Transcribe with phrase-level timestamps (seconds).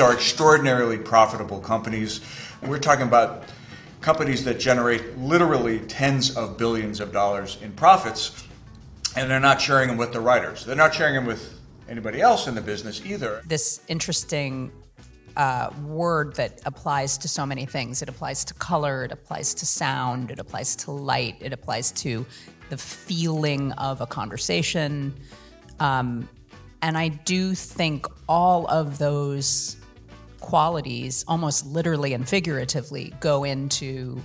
[0.00, 2.22] These are extraordinarily profitable companies.
[2.62, 3.44] We're talking about
[4.00, 8.48] companies that generate literally tens of billions of dollars in profits,
[9.14, 10.64] and they're not sharing them with the writers.
[10.64, 13.42] They're not sharing them with anybody else in the business either.
[13.46, 14.72] This interesting
[15.36, 18.00] uh, word that applies to so many things.
[18.00, 22.24] It applies to color, it applies to sound, it applies to light, it applies to
[22.70, 25.14] the feeling of a conversation.
[25.78, 26.26] Um,
[26.80, 29.76] and I do think all of those
[30.40, 34.20] qualities, almost literally and figuratively, go into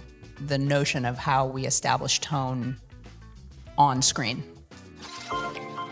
[0.47, 2.77] the notion of how we establish tone
[3.77, 4.43] on screen.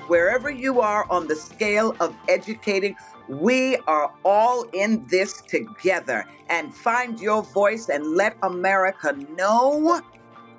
[0.07, 2.95] Wherever you are on the scale of educating,
[3.29, 6.25] we are all in this together.
[6.49, 10.01] And find your voice and let America know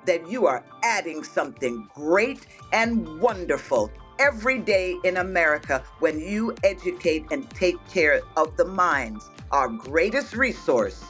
[0.05, 7.25] that you are adding something great and wonderful every day in America when you educate
[7.31, 11.03] and take care of the minds, our greatest resource,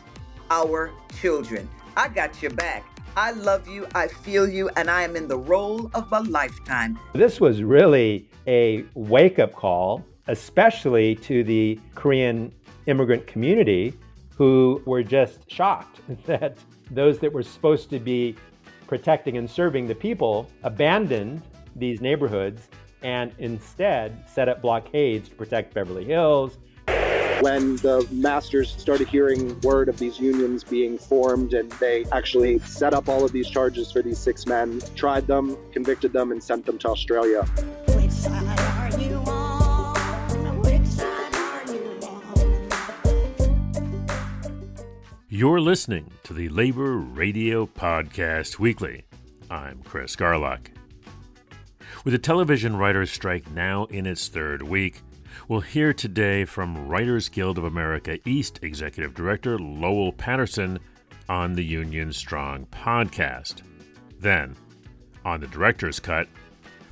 [0.49, 1.67] our children.
[1.97, 2.83] I got your back.
[3.17, 6.99] I love you, I feel you, and I am in the role of a lifetime.
[7.13, 12.53] This was really a wake up call, especially to the Korean
[12.87, 13.93] immigrant community
[14.35, 16.57] who were just shocked that
[16.91, 18.35] those that were supposed to be
[18.87, 21.41] protecting and serving the people abandoned
[21.75, 22.67] these neighborhoods
[23.01, 26.57] and instead set up blockades to protect Beverly Hills.
[27.41, 32.93] When the masters started hearing word of these unions being formed, and they actually set
[32.93, 36.65] up all of these charges for these six men, tried them, convicted them, and sent
[36.65, 37.45] them to Australia.
[45.27, 49.03] You're listening to the Labor Radio Podcast Weekly.
[49.49, 50.67] I'm Chris Garlock.
[52.05, 55.01] With the television writers' strike now in its third week,
[55.47, 60.79] we'll hear today from Writers Guild of America East Executive Director Lowell Peterson
[61.29, 63.61] on the Union Strong podcast.
[64.19, 64.55] Then,
[65.23, 66.27] on the Director's Cut,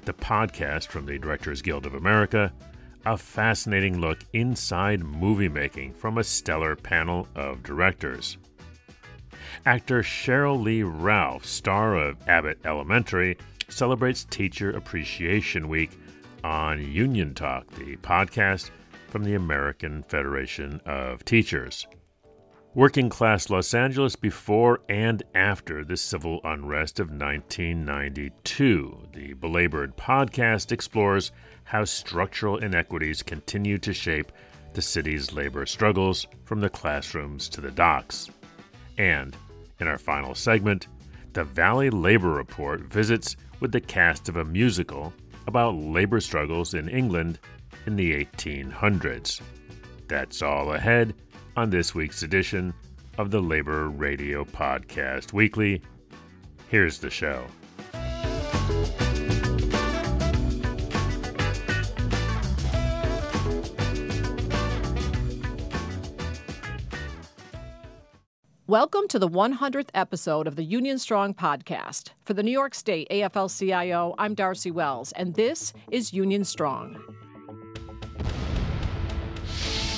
[0.06, 2.54] the podcast from the Directors Guild of America,
[3.06, 8.38] a fascinating look inside movie making from a stellar panel of directors.
[9.66, 13.38] Actor Sheryl Lee Ralph, star of Abbott Elementary,
[13.70, 15.92] celebrates Teacher Appreciation Week
[16.44, 18.70] on Union Talk, the podcast
[19.10, 21.88] from the American Federation of Teachers.
[22.76, 29.10] Working class Los Angeles before and after the civil unrest of 1992.
[29.14, 31.32] The belabored podcast explores
[31.66, 34.32] how structural inequities continue to shape
[34.74, 38.32] the city's labor struggles from the classrooms to the docks.
[38.98, 39.38] And
[39.80, 40.88] in our final segment,
[41.34, 45.14] the Valley Labor Report visits with the cast of a musical
[45.48, 47.40] about labor struggles in England
[47.86, 49.42] in the 1800s.
[50.08, 51.16] That's all ahead
[51.56, 52.74] on this week's edition
[53.18, 55.82] of the Labor Radio Podcast Weekly.
[56.70, 57.46] Here's the show.
[68.74, 72.10] Welcome to the 100th episode of the Union Strong podcast.
[72.24, 77.00] For the New York State AFL CIO, I'm Darcy Wells, and this is Union Strong.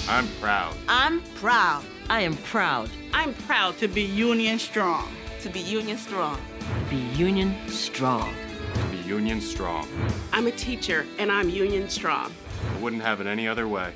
[0.09, 0.75] I'm proud.
[0.89, 1.85] I'm proud.
[2.09, 2.89] I am proud.
[3.13, 5.09] I'm proud to be Union Strong.
[5.43, 6.37] To be Union Strong.
[6.59, 8.35] To be Union Strong.
[8.73, 9.87] To be Union Strong.
[10.33, 12.33] I'm a teacher, and I'm Union Strong.
[12.75, 13.93] I wouldn't have it any other way.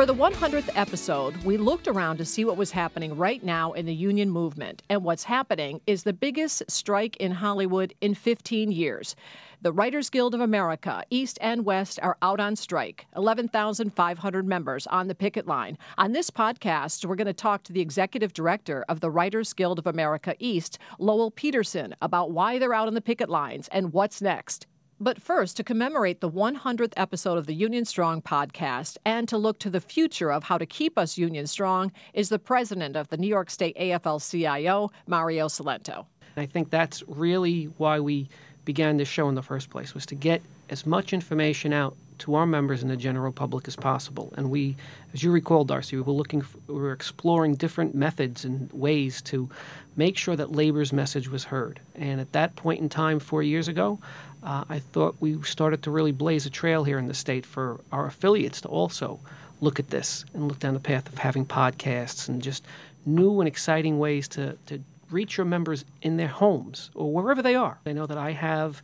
[0.00, 3.84] For the 100th episode, we looked around to see what was happening right now in
[3.84, 4.82] the union movement.
[4.88, 9.14] And what's happening is the biggest strike in Hollywood in 15 years.
[9.60, 13.04] The Writers Guild of America, East and West, are out on strike.
[13.14, 15.76] 11,500 members on the picket line.
[15.98, 19.78] On this podcast, we're going to talk to the executive director of the Writers Guild
[19.78, 24.22] of America East, Lowell Peterson, about why they're out on the picket lines and what's
[24.22, 24.66] next.
[25.02, 29.58] But first, to commemorate the 100th episode of the Union Strong podcast and to look
[29.60, 33.16] to the future of how to keep us Union Strong is the president of the
[33.16, 36.04] New York State AFL CIO, Mario Cilento.
[36.36, 38.28] I think that's really why we
[38.66, 42.34] began this show in the first place, was to get as much information out to
[42.34, 44.32] our members and the general public as possible.
[44.36, 44.76] And we,
[45.14, 49.22] as you recall, Darcy, we were looking, for, we were exploring different methods and ways
[49.22, 49.48] to
[49.96, 51.80] make sure that labor's message was heard.
[51.94, 53.98] And at that point in time, four years ago,
[54.42, 57.80] uh, I thought we started to really blaze a trail here in the state for
[57.92, 59.20] our affiliates to also
[59.60, 62.64] look at this and look down the path of having podcasts and just
[63.04, 67.54] new and exciting ways to, to reach your members in their homes or wherever they
[67.54, 67.78] are.
[67.84, 68.82] I know that I have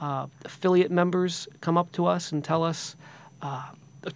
[0.00, 2.96] uh, affiliate members come up to us and tell us,
[3.42, 3.70] uh,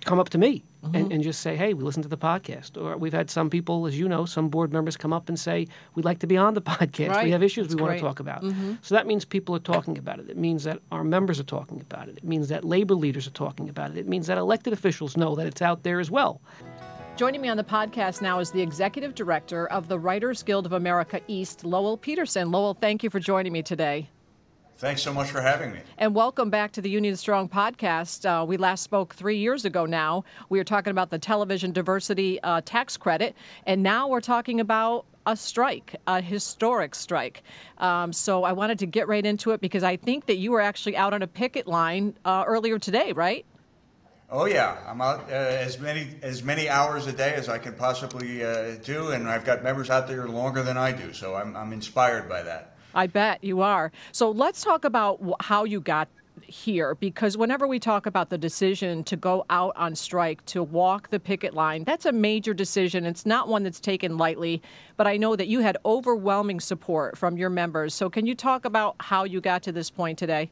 [0.05, 0.97] come up to me Mm-hmm.
[0.97, 2.77] and, and just say, hey, we listen to the podcast.
[2.77, 5.69] Or we've had some people, as you know, some board members come up and say,
[5.95, 7.11] we'd like to be on the podcast.
[7.11, 7.25] Right.
[7.27, 8.43] We have issues That's we want to talk about.
[8.43, 8.79] Mhm.
[8.83, 10.29] So that means people are talking about it.
[10.29, 12.19] It means that our members are talking about it.
[12.19, 13.97] It means that labor leaders are talking about it.
[13.99, 16.41] It means that elected officials know that it's out there as well.
[17.15, 20.73] Joining me on the podcast now is the executive director of the Writers Guild of
[20.73, 22.51] America East, Lowell Peterson.
[22.51, 24.09] Lowell, thank you for joining me today.
[24.83, 25.79] Thanks so much for having me.
[25.97, 28.27] And welcome back to the Union Strong podcast.
[28.27, 30.25] Uh, we last spoke three years ago now.
[30.49, 35.05] We were talking about the television diversity uh, tax credit, and now we're talking about
[35.25, 37.45] a strike, a historic strike.
[37.79, 40.61] Um, so I wanted to get right into it because I think that you were
[40.61, 43.47] actually out on a picket line uh, earlier today, right?
[44.29, 47.75] Oh yeah, I'm out uh, as many as many hours a day as I can
[47.75, 51.57] possibly uh, do, and I've got members out there longer than I do, so I'm,
[51.57, 52.73] I'm inspired by that.
[52.95, 53.93] I bet you are.
[54.13, 56.09] So let's talk about how you got
[56.41, 61.11] here because whenever we talk about the decision to go out on strike to walk
[61.11, 63.05] the picket line that's a major decision.
[63.05, 64.63] It's not one that's taken lightly
[64.97, 67.95] but i know that you had overwhelming support from your members.
[67.95, 70.51] So can you talk about how you got to this point today?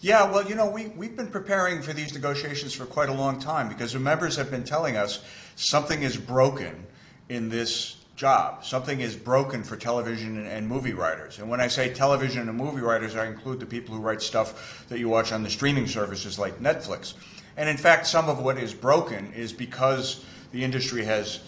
[0.00, 3.40] Yeah, well, you know, we, we've been preparing for these negotiations for quite a long
[3.40, 5.24] time because the members have been telling us
[5.56, 6.86] something is broken
[7.28, 8.64] in this job.
[8.64, 11.38] Something is broken for television and, and movie writers.
[11.38, 14.84] And when I say television and movie writers, I include the people who write stuff
[14.88, 17.14] that you watch on the streaming services like Netflix.
[17.56, 21.40] And in fact, some of what is broken is because the industry has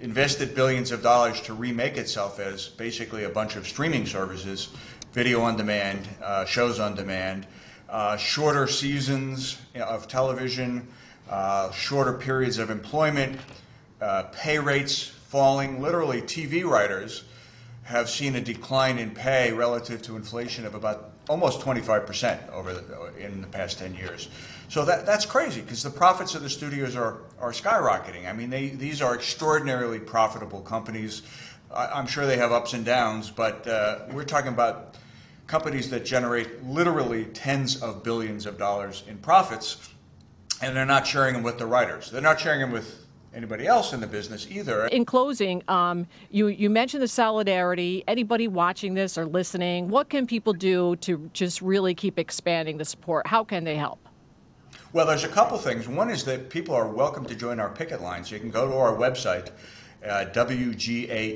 [0.00, 4.70] invested billions of dollars to remake itself as basically a bunch of streaming services,
[5.12, 7.46] video on demand, uh, shows on demand,
[7.90, 10.88] uh, shorter seasons of television,
[11.28, 13.38] uh, shorter periods of employment,
[14.00, 15.82] uh, pay rates falling.
[15.82, 17.24] Literally, TV writers
[17.82, 23.12] have seen a decline in pay relative to inflation of about almost 25% over the,
[23.22, 24.30] in the past 10 years.
[24.70, 28.26] So that, that's crazy because the profits of the studios are, are skyrocketing.
[28.26, 31.20] I mean, they, these are extraordinarily profitable companies.
[31.70, 34.94] I, I'm sure they have ups and downs, but uh, we're talking about
[35.46, 39.90] companies that generate literally tens of billions of dollars in profits,
[40.62, 42.10] and they're not sharing them with the writers.
[42.10, 43.05] They're not sharing them with
[43.36, 44.86] anybody else in the business either.
[44.86, 50.26] in closing um, you, you mentioned the solidarity anybody watching this or listening what can
[50.26, 54.00] people do to just really keep expanding the support how can they help
[54.92, 55.88] Well, there's a couple things.
[55.88, 58.30] One is that people are welcome to join our picket lines.
[58.30, 59.50] You can go to our website,
[60.04, 61.34] uh, wgaeast.org,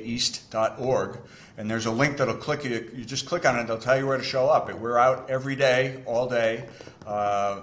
[1.57, 2.89] and there's a link that'll click you.
[2.95, 4.73] You just click on it; they'll tell you where to show up.
[4.73, 6.65] We're out every day, all day.
[7.05, 7.61] Uh,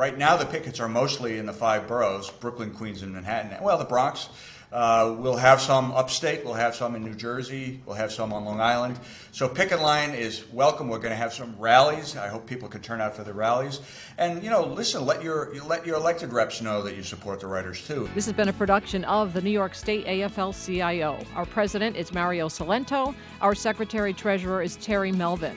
[0.00, 3.62] right now, the pickets are mostly in the five boroughs: Brooklyn, Queens, and Manhattan.
[3.62, 4.30] Well, the Bronx.
[4.72, 6.44] Uh, we'll have some upstate.
[6.44, 7.80] We'll have some in New Jersey.
[7.84, 9.00] We'll have some on Long Island.
[9.32, 10.88] So picket line is welcome.
[10.88, 12.16] We're going to have some rallies.
[12.16, 13.80] I hope people can turn out for the rallies.
[14.16, 17.48] And you know, listen, let your let your elected reps know that you support the
[17.48, 18.08] writers too.
[18.14, 21.18] This has been a production of the New York State AFL CIO.
[21.34, 23.14] Our president is Mario Cilento.
[23.42, 25.56] Our secretary treasurer is Terry Melvin.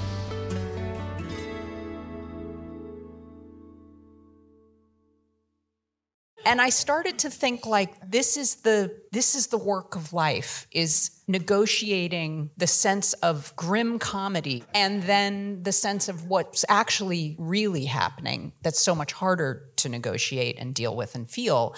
[6.45, 10.67] And i started to think like this is the this is the work of life
[10.71, 17.85] is negotiating the sense of grim comedy and then the sense of what's actually really
[17.85, 21.75] happening that's so much harder to negotiate and deal with and feel.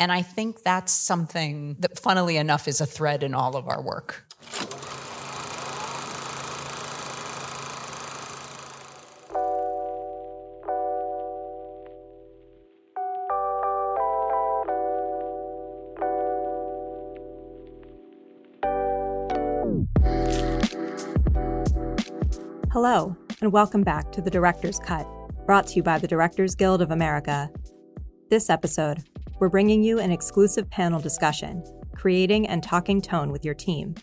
[0.00, 3.82] And i think that's something that funnily enough is a thread in all of our
[3.82, 4.24] work
[23.44, 25.06] and welcome back to The Director's Cut,
[25.44, 27.50] brought to you by the Directors Guild of America.
[28.30, 29.04] This episode,
[29.38, 31.62] we're bringing you an exclusive panel discussion,
[31.94, 33.96] creating and talking tone with your team.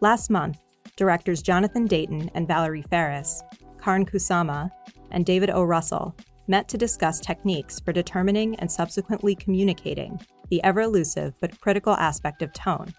[0.00, 0.58] Last month,
[0.96, 3.42] directors Jonathan Dayton and Valerie Faris,
[3.76, 4.70] Karyn Kusama,
[5.10, 5.64] and David O.
[5.64, 6.16] Russell
[6.46, 10.18] met to discuss techniques for determining and subsequently communicating
[10.48, 12.90] the ever elusive but critical aspect of tone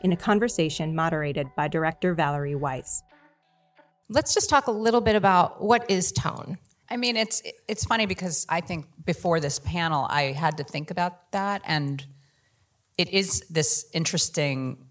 [0.00, 3.04] in a conversation moderated by director Valerie Weiss.
[4.08, 6.58] Let's just talk a little bit about what is tone.
[6.88, 10.90] I mean, it's it's funny because I think before this panel, I had to think
[10.90, 12.04] about that, and
[12.96, 14.86] it is this interesting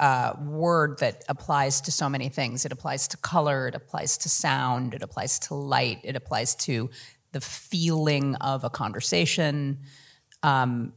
[0.00, 2.64] uh, word that applies to so many things.
[2.64, 6.88] It applies to color, it applies to sound, it applies to light, it applies to
[7.32, 9.80] the feeling of a conversation,
[10.42, 10.94] um,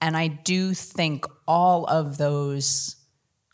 [0.00, 2.96] and I do think all of those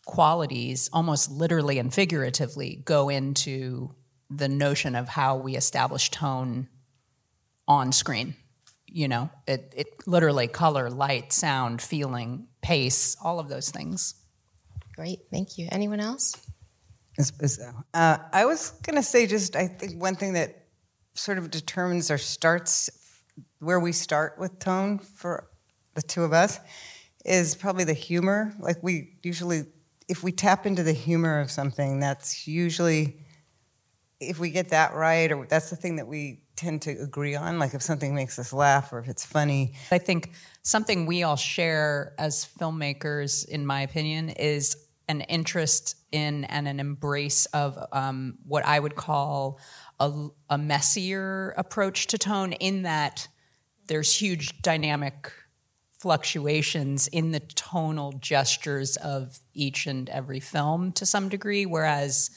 [0.06, 3.94] qualities, almost literally and figuratively, go into
[4.30, 6.68] the notion of how we establish tone
[7.68, 8.34] on screen.
[8.86, 14.14] You know, it, it literally color, light, sound, feeling, pace, all of those things.
[14.94, 15.68] Great, thank you.
[15.70, 16.34] Anyone else?
[17.92, 20.66] Uh, I was going to say just, I think one thing that
[21.14, 22.90] sort of determines or starts
[23.58, 25.48] where we start with tone for
[25.94, 26.58] the two of us
[27.24, 28.54] is probably the humor.
[28.58, 29.64] Like we usually,
[30.08, 33.18] if we tap into the humor of something, that's usually
[34.20, 37.58] if we get that right, or that's the thing that we tend to agree on,
[37.58, 39.74] like if something makes us laugh or if it's funny.
[39.90, 40.32] I think
[40.62, 44.76] something we all share as filmmakers, in my opinion, is
[45.08, 49.60] an interest in and an embrace of um, what I would call
[50.00, 53.28] a, a messier approach to tone, in that
[53.86, 55.30] there's huge dynamic
[55.98, 62.30] fluctuations in the tonal gestures of each and every film to some degree, whereas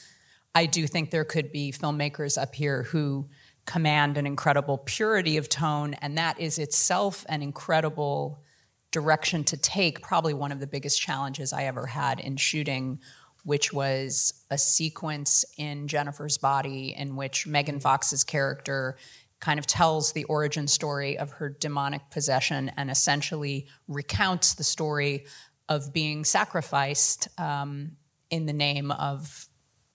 [0.56, 3.30] I do think there could be filmmakers up here who
[3.66, 8.44] command an incredible purity of tone, and that is itself an incredible
[8.92, 10.02] direction to take.
[10.02, 13.00] Probably one of the biggest challenges I ever had in shooting,
[13.44, 18.98] which was a sequence in Jennifer's body in which Megan Fox's character
[19.40, 25.26] kind of tells the origin story of her demonic possession and essentially recounts the story
[25.70, 27.92] of being sacrificed um,
[28.30, 29.48] in the name of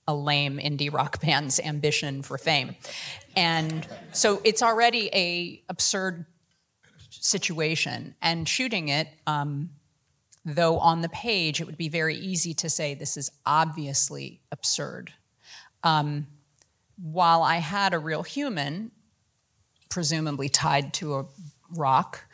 [0.07, 2.77] a lame indie rock band's ambition for fame.
[3.37, 6.27] And so it's already a absurd
[7.11, 8.15] situation.
[8.21, 9.71] And shooting it, um,
[10.45, 15.13] though on the page it would be very easy to say this is obviously absurd.
[15.83, 16.27] Um,
[16.97, 18.91] while I had a real human,
[19.95, 21.25] presumably tied to a
[21.71, 22.25] rock,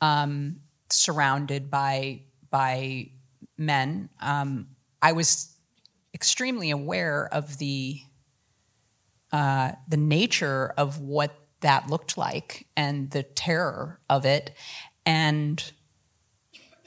[0.00, 3.10] um, surrounded by by
[3.58, 4.68] men, um,
[5.02, 5.56] I was
[6.14, 8.00] extremely aware of the
[9.32, 14.54] uh, the nature of what that looked like and the terror of it.
[15.04, 15.60] And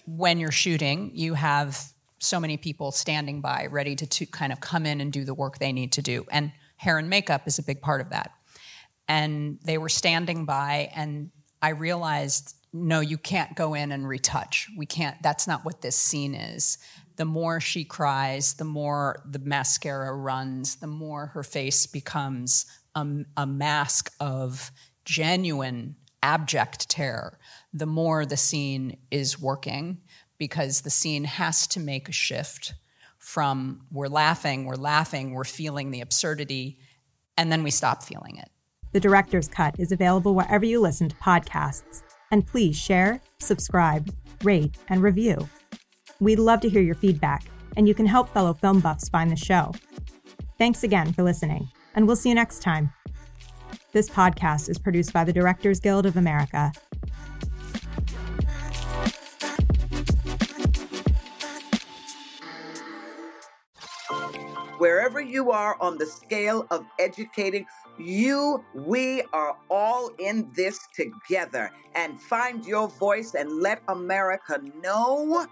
[0.06, 1.84] when you're shooting, you have
[2.20, 5.34] so many people standing by, ready to, to kind of come in and do the
[5.34, 6.26] work they need to do.
[6.32, 8.32] And hair and makeup is a big part of that.
[9.14, 11.30] And they were standing by, and
[11.62, 14.68] I realized no, you can't go in and retouch.
[14.76, 16.80] We can't, that's not what this scene is
[17.16, 22.66] the more she cries, the more the mascara runs, the more her face becomes
[22.96, 23.06] a,
[23.38, 24.72] a, mask of
[25.06, 27.38] genuine, abject terror,
[27.74, 30.00] the more the scene is working
[30.38, 32.74] because the scene has to make a shift
[33.20, 36.80] from we're laughing, we're laughing, we're feeling the absurdity,
[37.38, 38.50] and then we stop feeling it.
[38.94, 42.04] The Director's Cut is available wherever you listen to podcasts.
[42.32, 45.50] And please share, subscribe, rate, and review.
[46.20, 47.46] We'd love to hear your feedback,
[47.76, 49.74] and you can help fellow film buffs find the show.
[50.60, 52.94] Thanks again for listening, and we'll see you next time.
[53.94, 56.72] This podcast is produced by the Directors Guild of America.
[64.78, 67.66] Wherever you are on the scale of educating,
[67.98, 71.72] you, we are all in this together.
[71.96, 75.46] And find your voice and let America know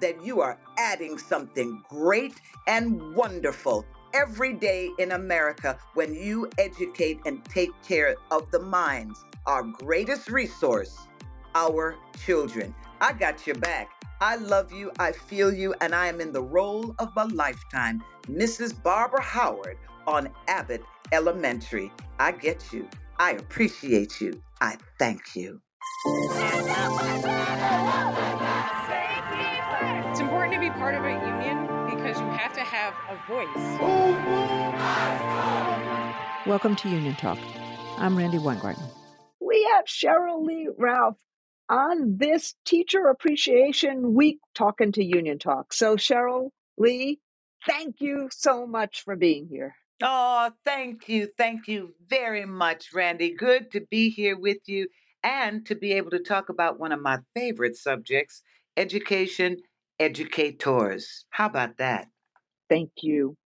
[0.00, 7.18] that you are adding something great and wonderful every day in America when you educate
[7.26, 10.96] and take care of the minds, our greatest resource,
[11.54, 12.74] our children.
[13.00, 13.90] I got your back.
[14.20, 18.02] I love you, I feel you, and I am in the role of a lifetime,
[18.26, 18.80] Mrs.
[18.82, 19.76] Barbara Howard
[20.06, 20.82] on Abbott
[21.14, 21.92] Elementary.
[22.18, 22.88] I get you.
[23.20, 24.42] I appreciate you.
[24.60, 25.60] I thank you.
[30.10, 33.46] It's important to be part of a union because you have to have a voice.
[36.48, 37.38] Welcome to Union Talk.
[37.96, 38.82] I'm Randi Weingarten.
[39.40, 41.18] We have Sheryl Lee Ralph
[41.68, 45.72] on this Teacher Appreciation Week talking to Union Talk.
[45.74, 47.20] So, Cheryl Lee,
[47.64, 49.76] thank you so much for being here.
[50.02, 51.28] Oh, thank you.
[51.38, 53.34] Thank you very much, Randy.
[53.34, 54.88] Good to be here with you
[55.22, 58.42] and to be able to talk about one of my favorite subjects
[58.76, 59.58] education
[59.98, 61.24] educators.
[61.30, 62.08] How about that?
[62.68, 63.36] Thank you.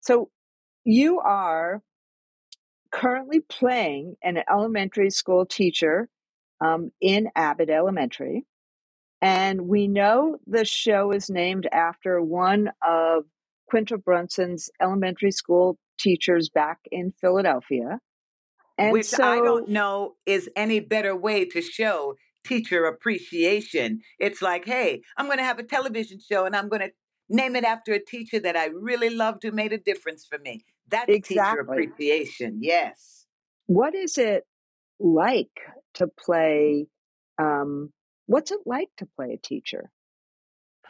[0.00, 0.30] So,
[0.84, 1.82] you are
[2.90, 6.08] currently playing an elementary school teacher
[6.60, 8.44] um, in Abbott Elementary.
[9.20, 13.24] And we know the show is named after one of
[13.72, 18.00] Quinta Brunson's elementary school teachers back in Philadelphia.
[18.76, 24.02] And Which so, I don't know is any better way to show teacher appreciation.
[24.18, 26.90] It's like, hey, I'm going to have a television show and I'm going to
[27.30, 30.66] name it after a teacher that I really loved who made a difference for me.
[30.90, 32.58] That's teacher appreciation.
[32.60, 33.24] Yes.
[33.68, 34.44] what is it
[35.00, 35.62] like
[35.94, 36.88] to play?
[37.38, 37.90] Um,
[38.26, 39.90] what's it like to play a teacher?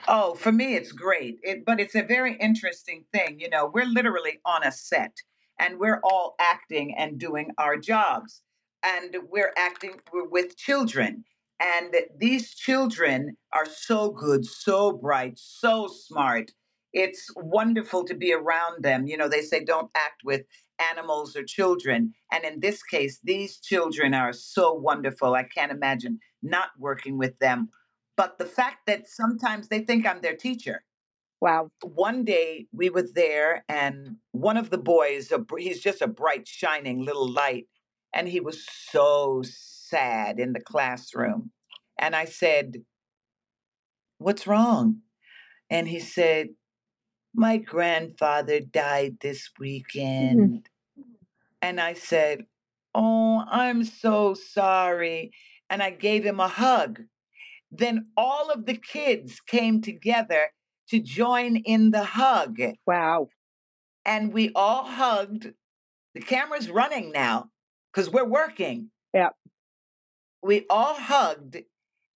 [0.09, 1.39] Oh, for me, it's great.
[1.43, 3.39] It, but it's a very interesting thing.
[3.39, 5.17] You know, we're literally on a set
[5.59, 8.43] and we're all acting and doing our jobs.
[8.85, 11.25] And we're acting we're with children.
[11.61, 16.51] And these children are so good, so bright, so smart.
[16.93, 19.07] It's wonderful to be around them.
[19.07, 20.43] You know, they say don't act with
[20.93, 22.13] animals or children.
[22.33, 25.35] And in this case, these children are so wonderful.
[25.35, 27.69] I can't imagine not working with them
[28.23, 30.85] but the fact that sometimes they think I'm their teacher.
[31.41, 31.73] Wow.
[31.83, 37.05] One day we were there, and one of the boys, he's just a bright, shining
[37.05, 37.67] little light,
[38.15, 41.51] and he was so sad in the classroom.
[41.99, 42.85] And I said,
[44.19, 44.99] What's wrong?
[45.69, 46.51] And he said,
[47.35, 49.63] My grandfather died this mm-hmm.
[49.65, 50.69] weekend.
[51.61, 52.45] And I said,
[52.95, 55.33] Oh, I'm so sorry.
[55.69, 57.01] And I gave him a hug
[57.73, 60.51] then all of the kids came together
[60.91, 62.59] to join in the hug.
[62.87, 63.29] Wow.
[64.05, 65.49] And we all hugged.
[66.15, 67.47] The camera's running now
[67.93, 68.91] because we're working.
[69.15, 69.31] Yeah.
[70.43, 71.57] We all hugged.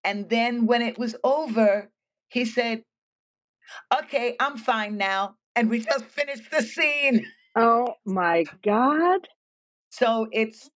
[0.05, 1.91] And then when it was over,
[2.29, 2.83] he said,
[3.97, 5.37] Okay, I'm fine now.
[5.55, 7.27] And we just finished the scene.
[7.57, 9.27] Oh my God.
[9.91, 10.69] So it's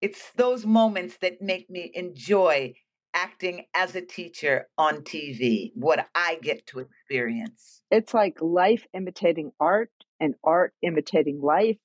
[0.00, 2.74] it's those moments that make me enjoy
[3.14, 7.82] acting as a teacher on TV, what I get to experience.
[7.90, 9.90] It's like life imitating art
[10.20, 11.78] and art imitating life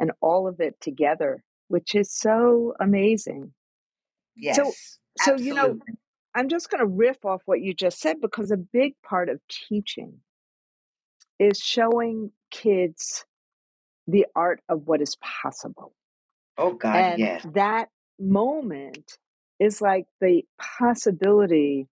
[0.00, 3.52] and all of it together, which is so amazing.
[4.36, 4.56] Yes.
[4.56, 4.72] So,
[5.20, 5.78] so you know.
[6.36, 9.40] I'm just going to riff off what you just said because a big part of
[9.48, 10.14] teaching
[11.38, 13.24] is showing kids
[14.06, 15.94] the art of what is possible.
[16.58, 17.46] Oh God, and yes.
[17.54, 19.18] that moment
[19.58, 21.86] is like the possibility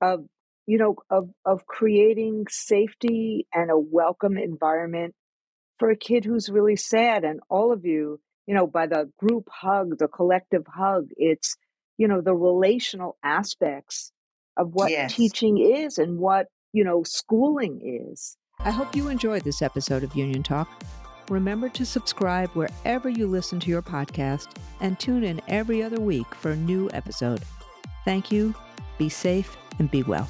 [0.00, 0.26] of
[0.66, 5.14] you know of of creating safety and a welcome environment
[5.78, 9.48] for a kid who's really sad and all of you you know by the group
[9.50, 11.56] hug the collective hug it's
[11.98, 14.12] you know the relational aspects
[14.56, 15.14] of what Yes.
[15.14, 20.16] teaching is and what you know schooling is I hope you enjoyed this episode of
[20.16, 20.68] Union Talk.
[21.28, 24.48] Remember to subscribe wherever you listen to your podcast
[24.80, 27.42] and tune in every other week for a new episode.
[28.04, 28.54] Thank you,
[28.98, 30.28] be safe, and be well.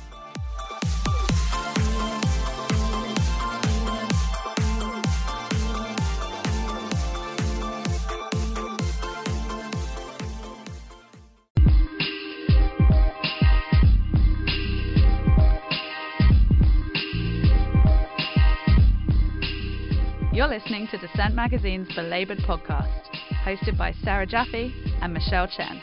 [20.86, 23.06] Listening to Dissent Magazine's Belabored podcast,
[23.44, 25.80] hosted by Sarah Jaffe and Michelle Chen.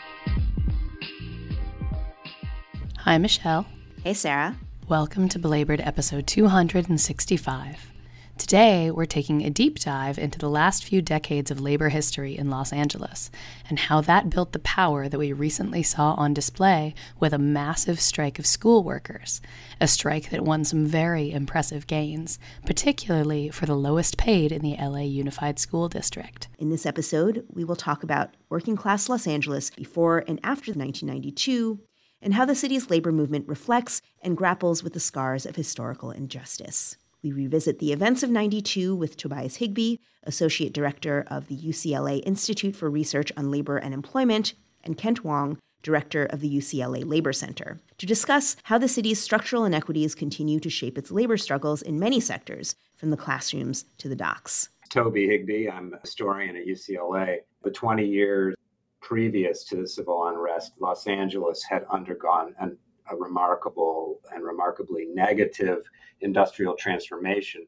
[2.99, 3.65] Hi, Michelle.
[4.03, 4.55] Hey, Sarah.
[4.87, 7.92] Welcome to Belabored episode 265.
[8.35, 12.49] Today, we're taking a deep dive into the last few decades of labor history in
[12.49, 13.29] Los Angeles
[13.69, 17.99] and how that built the power that we recently saw on display with a massive
[17.99, 19.39] strike of school workers,
[19.79, 24.77] a strike that won some very impressive gains, particularly for the lowest paid in the
[24.79, 26.47] LA Unified School District.
[26.57, 31.79] In this episode, we will talk about working class Los Angeles before and after 1992
[32.19, 36.97] and how the city's labor movement reflects and grapples with the scars of historical injustice.
[37.23, 42.75] We revisit the events of 92 with Tobias Higbie, Associate Director of the UCLA Institute
[42.75, 47.79] for Research on Labor and Employment, and Kent Wong, Director of the UCLA Labor Center,
[47.97, 52.19] to discuss how the city's structural inequities continue to shape its labor struggles in many
[52.19, 54.67] sectors, from the classrooms to the docks.
[54.89, 55.69] Toby Higbie.
[55.69, 57.37] I'm a historian at UCLA.
[57.63, 58.53] The 20 years
[59.01, 62.77] previous to the civil unrest, Los Angeles had undergone an,
[63.09, 65.83] a remarkable and remarkably negative
[66.21, 67.65] industrial transformation.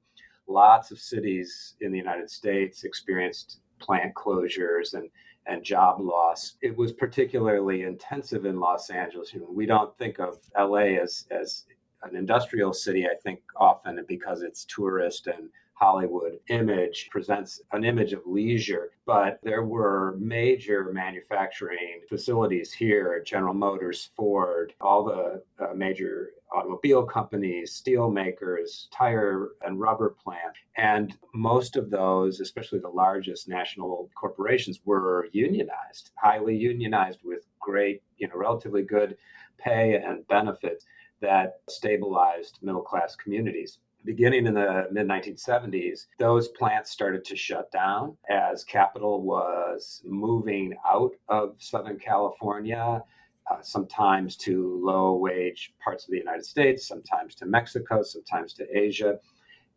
[0.48, 5.10] Lots of cities in the United States experienced plant closures and,
[5.48, 6.56] and job loss.
[6.62, 9.34] It was particularly intensive in Los Angeles.
[9.34, 11.66] You know, we don't think of LA as, as
[12.04, 18.14] an industrial city, I think often because it's tourist and Hollywood image presents an image
[18.14, 25.74] of leisure, but there were major manufacturing facilities here General Motors, Ford, all the uh,
[25.74, 30.60] major automobile companies, steel makers, tire and rubber plants.
[30.78, 38.02] And most of those, especially the largest national corporations, were unionized, highly unionized with great,
[38.18, 39.18] you know, relatively good
[39.58, 40.86] pay and benefits
[41.22, 47.72] that stabilized middle class communities beginning in the mid 1970s, those plants started to shut
[47.72, 53.04] down as capital was moving out of Southern California,
[53.52, 58.66] uh, sometimes to low wage parts of the United States, sometimes to Mexico, sometimes to
[58.78, 59.20] Asia.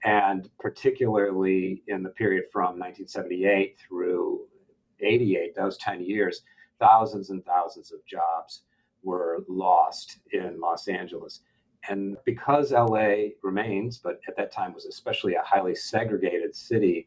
[0.04, 4.46] And particularly in the period from 1978 through
[5.00, 6.42] 88, those 10 years,
[6.78, 8.62] thousands and thousands of jobs
[9.02, 11.40] were lost in Los Angeles.
[11.88, 17.06] And because LA remains, but at that time was especially a highly segregated city,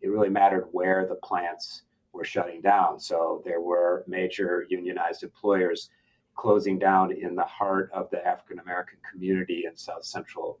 [0.00, 2.98] it really mattered where the plants were shutting down.
[2.98, 5.90] So there were major unionized employers
[6.34, 10.58] closing down in the heart of the African American community in South Central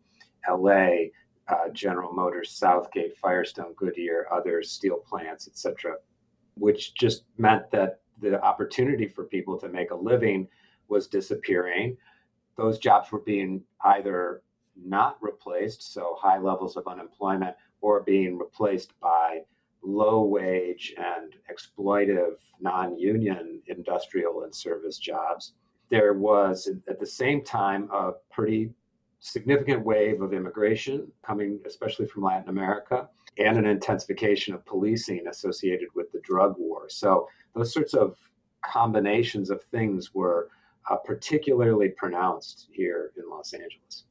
[0.48, 1.10] LA.
[1.48, 5.94] Uh, General Motors, Southgate, Firestone, Goodyear, other steel plants, etc.,
[6.56, 10.46] which just meant that the opportunity for people to make a living
[10.88, 11.96] was disappearing
[12.58, 14.42] those jobs were being either
[14.76, 19.42] not replaced, so high levels of unemployment, or being replaced by
[19.82, 25.54] low wage and exploitive non union industrial and service jobs.
[25.88, 28.70] There was at the same time a pretty
[29.20, 35.88] significant wave of immigration coming, especially from Latin America, and an intensification of policing associated
[35.94, 36.88] with the drug war.
[36.88, 38.16] So, those sorts of
[38.62, 40.50] combinations of things were
[40.90, 44.04] uh, particularly pronounced here in Los Angeles.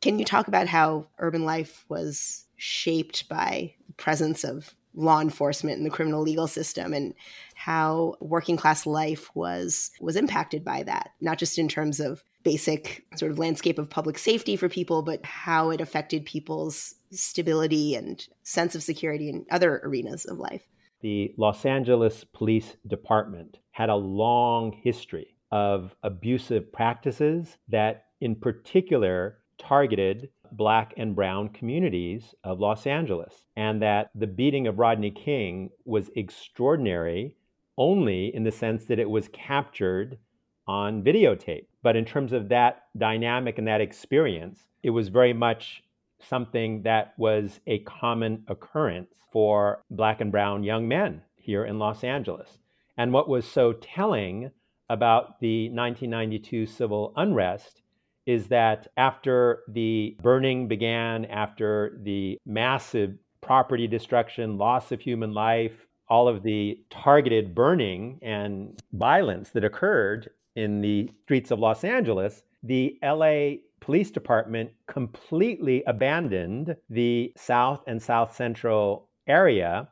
[0.00, 5.78] Can you talk about how urban life was shaped by the presence of law enforcement
[5.78, 7.14] and the criminal legal system and
[7.54, 13.02] how working class life was was impacted by that not just in terms of basic
[13.16, 18.28] sort of landscape of public safety for people but how it affected people's stability and
[18.42, 20.62] sense of security in other arenas of life
[21.00, 29.38] the Los Angeles Police Department had a long history of abusive practices that, in particular,
[29.58, 35.70] targeted black and brown communities of Los Angeles, and that the beating of Rodney King
[35.84, 37.36] was extraordinary
[37.78, 40.18] only in the sense that it was captured
[40.66, 41.66] on videotape.
[41.82, 45.82] But in terms of that dynamic and that experience, it was very much
[46.20, 52.04] something that was a common occurrence for black and brown young men here in Los
[52.04, 52.58] Angeles.
[52.96, 54.50] And what was so telling
[54.90, 57.82] about the 1992 civil unrest
[58.26, 65.86] is that after the burning began, after the massive property destruction, loss of human life,
[66.08, 72.42] all of the targeted burning and violence that occurred in the streets of Los Angeles,
[72.62, 79.88] the LA Police Department completely abandoned the South and South Central area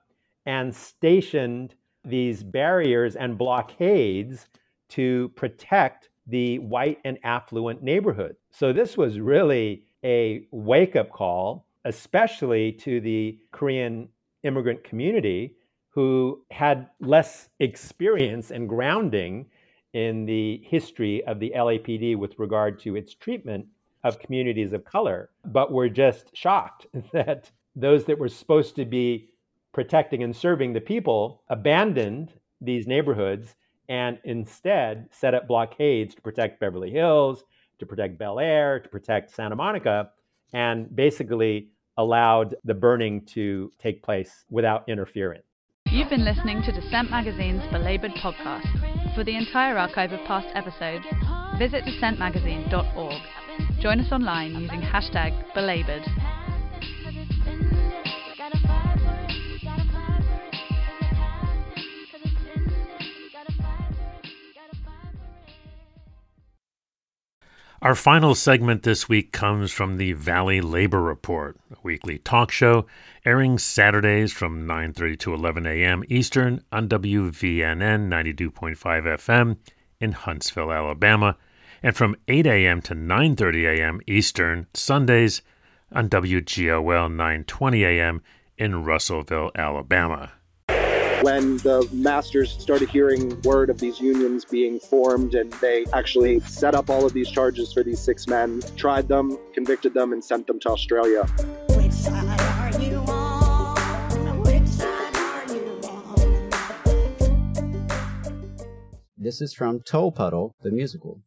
[0.46, 1.74] and stationed
[2.05, 4.46] these barriers and blockades
[4.90, 8.37] to protect the white and affluent neighborhood.
[8.50, 14.09] So this was really a wake up call, especially to the Korean
[14.42, 15.57] immigrant community
[15.90, 19.46] who had less experience and grounding
[19.92, 23.66] in the history of the LAPD with regard to its treatment
[24.05, 29.31] of communities of color, but were just shocked that those that were supposed to be
[29.72, 33.55] protecting and serving the people abandoned these neighborhoods
[33.90, 37.44] and instead set up blockades to protect Beverly Hills,
[37.81, 40.11] to protect Bel Air, to protect Santa Monica,
[40.53, 45.44] and basically allowed the burning to take place without interference.
[45.87, 49.14] You've been listening to Dissent Magazine's Belabored podcast.
[49.16, 51.05] For the entire archive of past episodes,
[51.59, 53.81] visit dissentmagazine.org.
[53.81, 56.07] Join us online using hashtag belabored
[67.83, 72.85] Our final segment this week comes from the Valley Labor Report, a weekly talk show
[73.25, 76.05] airing Saturdays from 9:30 to 11 a.m.
[76.11, 79.57] Eastern on WVNN 92.5 FM
[79.99, 81.38] in Huntsville, Alabama,
[81.83, 82.83] and from 8 a.m.
[82.83, 84.01] to 9:30 a.m.
[84.07, 85.40] Eastern Sundays
[85.90, 88.21] on WGOL 9:20 a.m.
[88.59, 90.33] in Russellville, Alabama
[91.22, 96.74] when the masters started hearing word of these unions being formed, and they actually set
[96.74, 100.46] up all of these charges for these six men, tried them, convicted them, and sent
[100.46, 101.26] them to Australia.
[109.16, 111.20] This is from Tolpuddle, the musical.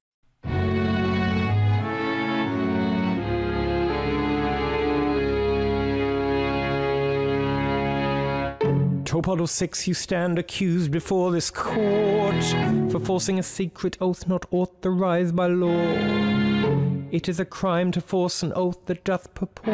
[9.14, 12.44] Tolpuddle 6, you stand accused before this court
[12.92, 15.86] for forcing a secret oath not authorized by law.
[17.12, 19.70] It is a crime to force an oath that doth purport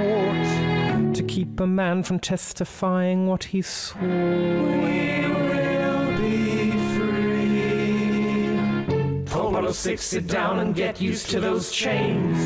[1.16, 4.10] to keep a man from testifying what he swore.
[4.10, 8.44] We will be free.
[9.24, 12.38] Tolpuddle 6, sit down and get used to those chains.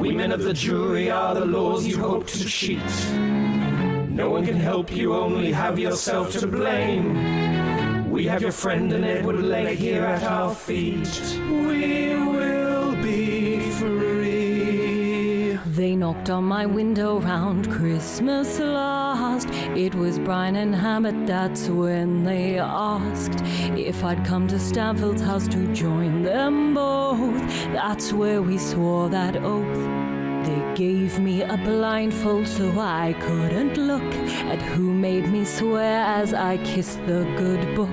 [0.00, 2.82] We men of the jury are the laws you hope to cheat.
[4.16, 8.10] No one can help you, only have yourself to blame.
[8.10, 11.38] We have your friend and Edward Legg here at our feet.
[11.50, 15.58] We will be free.
[15.66, 19.50] They knocked on my window round Christmas last.
[19.76, 23.42] It was Brine and Hammett, that's when they asked
[23.76, 27.38] if I'd come to Standfield's house to join them both.
[27.74, 29.85] That's where we swore that oath.
[30.76, 34.02] Gave me a blindfold so I couldn't look
[34.52, 37.88] at who made me swear as I kissed the good book.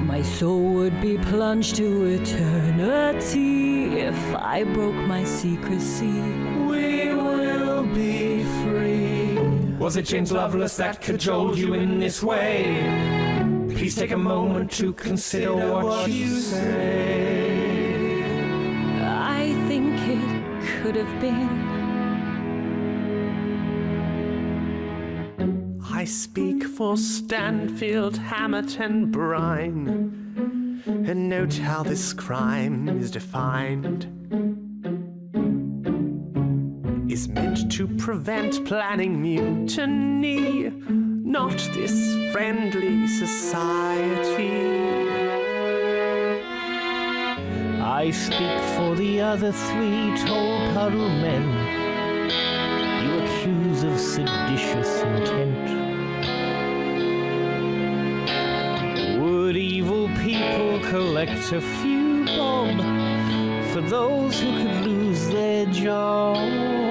[0.00, 6.20] My soul would be plunged to eternity if I broke my secrecy.
[6.68, 9.38] We will be free.
[9.78, 12.84] Was it James Loveless that cajoled you in this way?
[13.70, 17.86] Please take a moment to consider what you say.
[19.00, 21.65] I think it could have been.
[26.06, 34.04] Speak for Standfield, Hammett, and Brine, and note how this crime is defined.
[37.10, 44.52] Is meant to prevent planning mutiny, not this friendly society.
[47.82, 51.76] I speak for the other three Tolpuddle men
[53.02, 55.85] you accuse of seditious intent.
[60.90, 62.78] Collect a few bob
[63.72, 66.85] for those who could lose their job?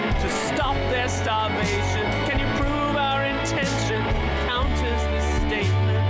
[0.00, 2.06] To stop their starvation.
[2.26, 4.02] Can you prove our intention
[4.46, 6.08] counters this statement?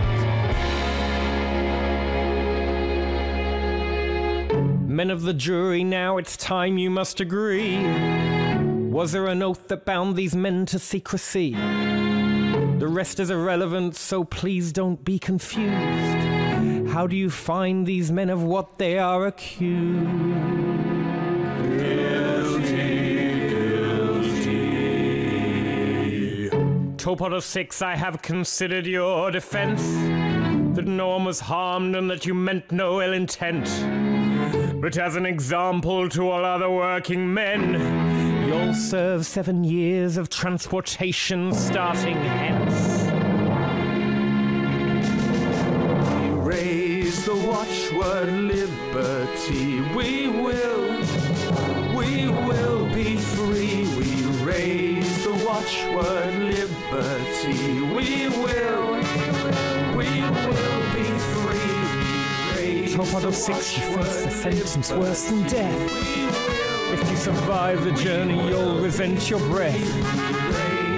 [4.88, 7.78] Men of the jury, now it's time you must agree.
[8.88, 11.54] Was there an oath that bound these men to secrecy?
[11.54, 16.90] The rest is irrelevant, so please don't be confused.
[16.92, 20.71] How do you find these men of what they are accused?
[27.02, 29.82] Tolpuddle six, I have considered your defense.
[30.76, 33.66] That no one was harmed and that you meant no ill intent.
[34.80, 41.52] But as an example to all other working men, you'll serve seven years of transportation
[41.52, 43.02] starting hence.
[46.20, 49.80] We raise the watchword liberty.
[49.96, 51.00] We will,
[51.96, 53.88] we will be free.
[53.96, 56.41] We raise the watchword
[63.02, 65.90] Tolpuddle six, you face a sentence worse than death.
[66.92, 69.74] If you survive the journey, you'll resent your breath.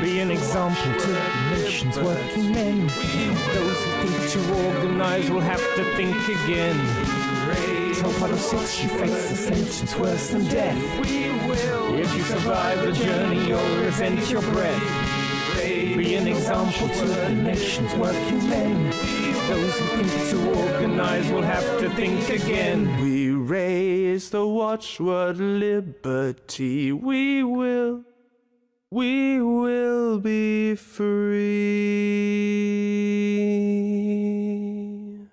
[0.03, 2.89] Be an example to the nation's working men.
[2.89, 6.77] Those who think to organize will have to think again.
[7.95, 10.77] Tolpuddle six, you face a sentence worse than death.
[11.09, 14.83] If you survive the journey, you'll resent your breath.
[15.97, 19.24] Be an example to the nation's working men.
[19.47, 20.39] Those who think to
[20.73, 23.03] organize will have to think again.
[23.03, 26.93] We raise the watchword liberty.
[26.93, 28.05] We will,
[28.91, 31.45] we will be free.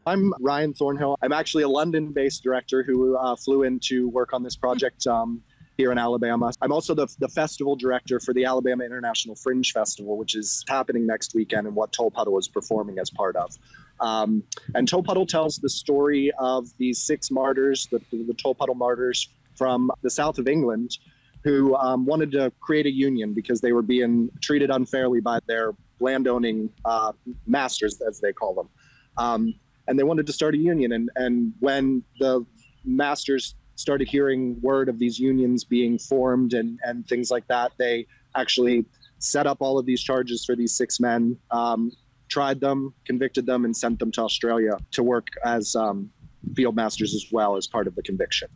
[0.06, 1.16] I'm Ryan Thornhill.
[1.22, 5.08] I'm actually a London based director who uh, flew in to work on this project.
[5.08, 5.42] Um,
[5.78, 6.52] here in Alabama.
[6.62, 11.08] I'm also the, the festival director for the Alabama International Fringe Festival, which is happening
[11.08, 13.58] next weekend and what Tolpuddle is performing as part of.
[14.02, 14.44] Um,
[14.76, 19.92] and Tolpuddle tells the story of these six martyrs, the, the, the Puddle martyrs from
[20.02, 20.98] the south of England,
[21.44, 25.72] who um, wanted to create a union because they were being treated unfairly by their
[26.00, 27.12] landowning uh,
[27.46, 28.70] masters, as they call them.
[29.18, 29.54] Um,
[29.88, 30.92] and they wanted to start a union.
[30.92, 32.46] And, and when the
[32.84, 38.08] masters started hearing word of these unions being formed and, and things like that, they
[38.36, 38.86] actually
[39.20, 41.92] set up all of these charges for these six men, um,
[42.32, 46.10] tried them, convicted them, and sent them to Australia to work as um,
[46.56, 48.48] field masters as well as part of the conviction.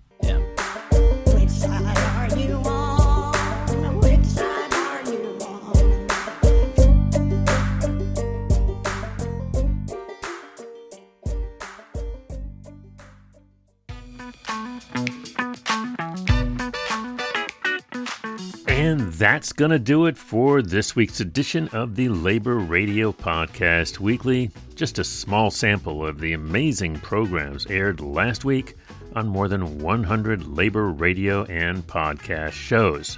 [19.26, 24.52] That's going to do it for this week's edition of the Labor Radio Podcast Weekly.
[24.76, 28.76] Just a small sample of the amazing programs aired last week
[29.16, 33.18] on more than 100 labor radio and podcast shows.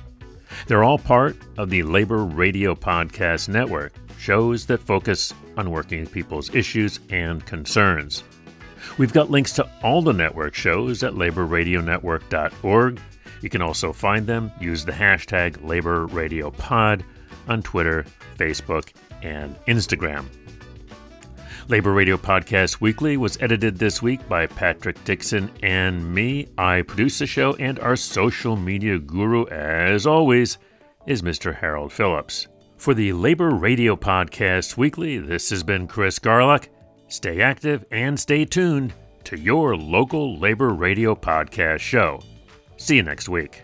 [0.68, 6.56] They're all part of the Labor Radio Podcast Network, shows that focus on working people's
[6.56, 8.24] issues and concerns.
[8.98, 13.02] We've got links to all the network shows at laborradionetwork.org.
[13.42, 17.04] You can also find them, use the hashtag LaborRadioPod
[17.48, 18.06] on Twitter,
[18.38, 20.26] Facebook, and Instagram.
[21.70, 26.48] Labor Radio Podcast Weekly was edited this week by Patrick Dixon and me.
[26.58, 30.58] I produce the show, and our social media guru, as always,
[31.06, 31.54] is Mr.
[31.54, 32.48] Harold Phillips.
[32.78, 36.68] For the Labor Radio Podcast Weekly, this has been Chris Garlock.
[37.10, 38.94] Stay active and stay tuned
[39.26, 42.22] to your local labor radio podcast show.
[42.78, 43.64] See you next week.